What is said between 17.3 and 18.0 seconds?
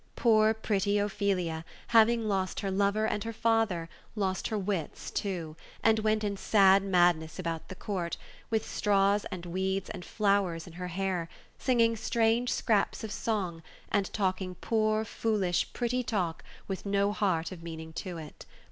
of meaning